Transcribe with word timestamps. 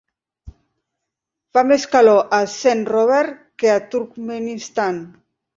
fa 1.57 1.63
més 1.73 1.85
calor 1.95 2.33
a 2.39 2.41
Saint 2.55 2.83
Robert 2.97 3.39
que 3.65 3.73
a 3.75 3.79
Turkmenistan 3.93 5.03